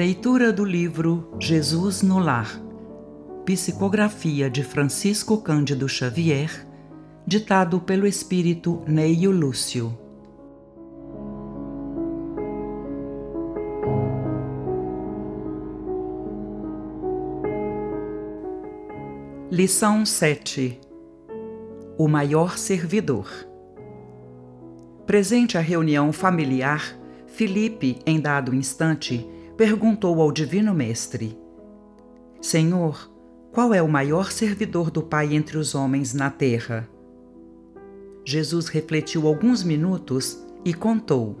[0.00, 2.58] Leitura do livro Jesus no Lar.
[3.44, 6.66] Psicografia de Francisco Cândido Xavier,
[7.26, 9.94] ditado pelo espírito Neio Lúcio.
[19.50, 20.80] Lição 7
[21.98, 23.28] O maior servidor.
[25.04, 29.28] Presente à reunião familiar, Filipe, em dado instante,
[29.60, 31.38] perguntou ao Divino Mestre:
[32.40, 33.12] Senhor,
[33.52, 36.88] qual é o maior servidor do Pai entre os homens na terra?
[38.24, 41.38] Jesus refletiu alguns minutos e contou.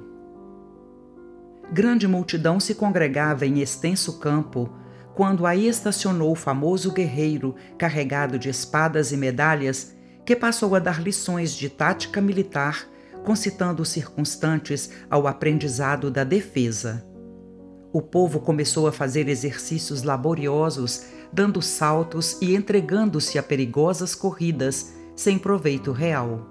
[1.72, 4.68] Grande multidão se congregava em extenso campo
[5.14, 9.96] quando aí estacionou o famoso guerreiro carregado de espadas e medalhas
[10.26, 12.86] que passou a dar lições de tática militar,
[13.24, 17.08] concitando os circunstantes ao aprendizado da defesa
[17.92, 25.38] o povo começou a fazer exercícios laboriosos, dando saltos e entregando-se a perigosas corridas, sem
[25.38, 26.46] proveito real.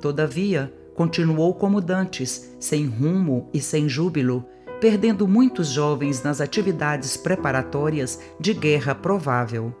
[0.00, 4.44] Todavia, continuou como dantes, sem rumo e sem júbilo,
[4.80, 9.74] perdendo muitos jovens nas atividades preparatórias de guerra provável.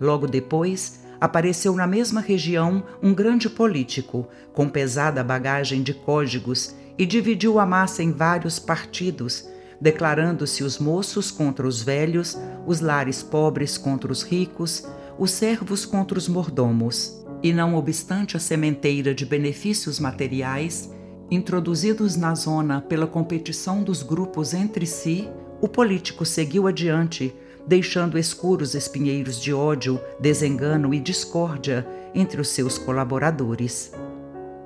[0.00, 7.06] Logo depois, apareceu na mesma região um grande político, com pesada bagagem de códigos, e
[7.06, 9.48] dividiu a massa em vários partidos,
[9.82, 14.86] declarando-se os moços contra os velhos, os lares pobres contra os ricos,
[15.18, 17.20] os servos contra os mordomos.
[17.42, 20.88] E não obstante a sementeira de benefícios materiais,
[21.28, 25.28] introduzidos na zona pela competição dos grupos entre si,
[25.60, 27.34] o político seguiu adiante,
[27.66, 33.92] deixando escuros espinheiros de ódio, desengano e discórdia entre os seus colaboradores.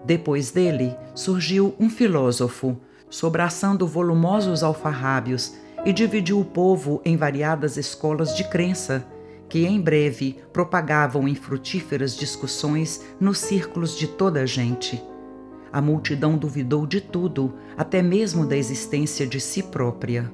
[0.05, 2.77] Depois dele surgiu um filósofo,
[3.09, 9.07] sobraçando volumosos alfarrábios, e dividiu o povo em variadas escolas de crença,
[9.49, 15.01] que em breve propagavam infrutíferas discussões nos círculos de toda a gente.
[15.73, 20.33] A multidão duvidou de tudo, até mesmo da existência de si própria.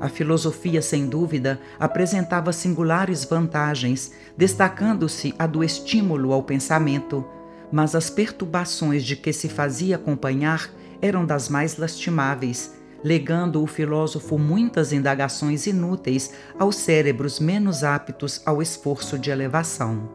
[0.00, 7.24] A filosofia, sem dúvida, apresentava singulares vantagens, destacando-se a do estímulo ao pensamento,
[7.72, 10.70] mas as perturbações de que se fazia acompanhar
[11.04, 12.72] eram das mais lastimáveis,
[13.04, 20.08] legando o filósofo muitas indagações inúteis aos cérebros menos aptos ao esforço de elevação.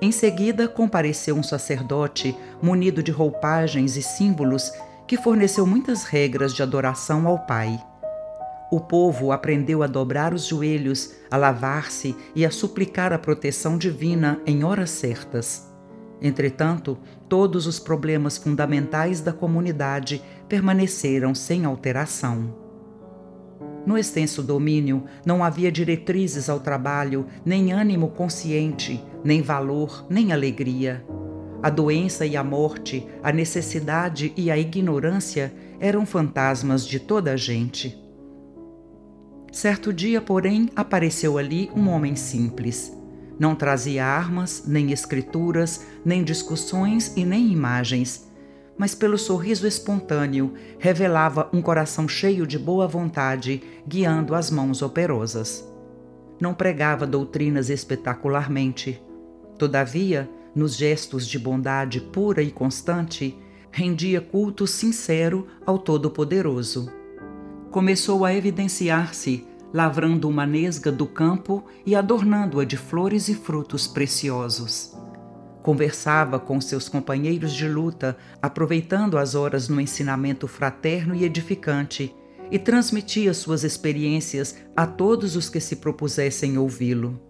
[0.00, 4.70] Em seguida, compareceu um sacerdote munido de roupagens e símbolos
[5.04, 7.76] que forneceu muitas regras de adoração ao Pai.
[8.70, 14.40] O povo aprendeu a dobrar os joelhos, a lavar-se e a suplicar a proteção divina
[14.46, 15.75] em horas certas.
[16.20, 16.96] Entretanto,
[17.28, 22.54] todos os problemas fundamentais da comunidade permaneceram sem alteração.
[23.84, 31.04] No extenso domínio não havia diretrizes ao trabalho, nem ânimo consciente, nem valor, nem alegria.
[31.62, 37.36] A doença e a morte, a necessidade e a ignorância eram fantasmas de toda a
[37.36, 37.96] gente.
[39.52, 42.96] Certo dia, porém, apareceu ali um homem simples
[43.38, 48.26] não trazia armas, nem escrituras, nem discussões e nem imagens,
[48.78, 55.66] mas pelo sorriso espontâneo revelava um coração cheio de boa vontade, guiando as mãos operosas.
[56.40, 59.02] Não pregava doutrinas espetacularmente.
[59.58, 63.36] Todavia, nos gestos de bondade pura e constante,
[63.70, 66.92] rendia culto sincero ao Todo-Poderoso.
[67.70, 69.46] Começou a evidenciar-se
[69.76, 74.96] lavrando uma nesga do campo e adornando-a de flores e frutos preciosos.
[75.62, 82.14] Conversava com seus companheiros de luta, aproveitando as horas no ensinamento fraterno e edificante,
[82.50, 87.20] e transmitia suas experiências a todos os que se propusessem ouvi-lo.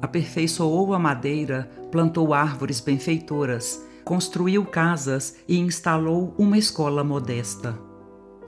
[0.00, 7.76] Aperfeiçoou a madeira, plantou árvores benfeitoras, construiu casas e instalou uma escola modesta.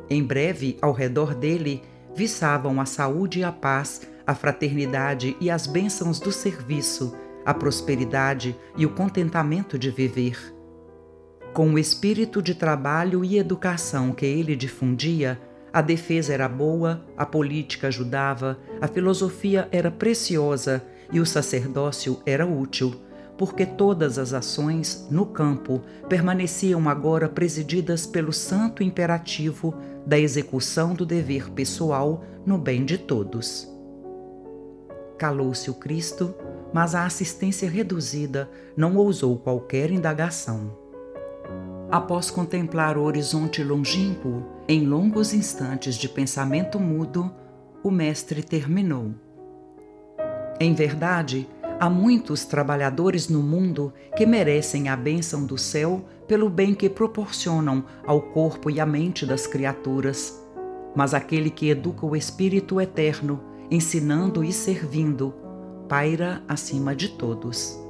[0.08, 1.82] Em breve, ao redor dele,
[2.14, 8.56] viçavam a saúde e a paz, a fraternidade e as bênçãos do serviço, a prosperidade
[8.76, 10.54] e o contentamento de viver.
[11.52, 15.40] Com o espírito de trabalho e educação que ele difundia,
[15.72, 22.46] a defesa era boa, a política ajudava, a filosofia era preciosa e o sacerdócio era
[22.46, 22.94] útil,
[23.36, 29.74] porque todas as ações no campo permaneciam agora presididas pelo santo imperativo
[30.06, 33.68] da execução do dever pessoal no bem de todos.
[35.18, 36.34] Calou-se o Cristo,
[36.72, 40.76] mas a assistência reduzida não ousou qualquer indagação.
[41.90, 47.30] Após contemplar o horizonte longínquo, Em longos instantes de pensamento mudo,
[47.82, 49.10] o mestre terminou.
[50.58, 51.48] Em verdade,
[51.82, 57.84] há muitos trabalhadores no mundo que merecem a bênção do céu pelo bem que proporcionam
[58.06, 60.40] ao corpo e à mente das criaturas.
[60.94, 65.34] Mas aquele que educa o Espírito eterno, ensinando e servindo,
[65.88, 67.81] paira acima de todos.